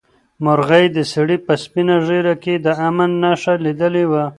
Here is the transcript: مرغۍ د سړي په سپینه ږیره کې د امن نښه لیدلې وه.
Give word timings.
مرغۍ 0.43 0.85
د 0.95 0.97
سړي 1.13 1.37
په 1.45 1.53
سپینه 1.63 1.95
ږیره 2.07 2.35
کې 2.43 2.53
د 2.65 2.67
امن 2.87 3.09
نښه 3.21 3.53
لیدلې 3.65 4.05
وه. 4.11 4.23